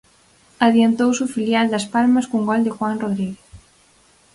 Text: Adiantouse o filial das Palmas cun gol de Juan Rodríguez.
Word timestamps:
Adiantouse 0.65 1.21
o 1.25 1.31
filial 1.35 1.67
das 1.69 1.85
Palmas 1.93 2.25
cun 2.29 2.43
gol 2.49 2.61
de 2.65 2.73
Juan 2.77 2.97
Rodríguez. 3.03 3.49